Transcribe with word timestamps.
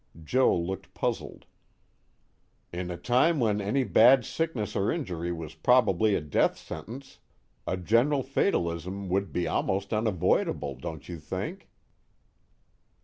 Joe 0.23 0.57
looked 0.57 0.95
puzzled. 0.95 1.45
"In 2.73 2.89
a 2.89 2.97
time 2.97 3.39
when 3.39 3.61
any 3.61 3.83
bad 3.83 4.25
sickness 4.25 4.75
or 4.75 4.91
injury 4.91 5.31
was 5.31 5.53
probably 5.53 6.15
a 6.15 6.21
death 6.21 6.57
sentence, 6.57 7.19
a 7.67 7.77
general 7.77 8.23
fatalism 8.23 9.09
would 9.09 9.31
be 9.31 9.47
almost 9.47 9.93
unavoidable, 9.93 10.73
don't 10.73 11.07
you 11.07 11.19
think?" 11.19 11.69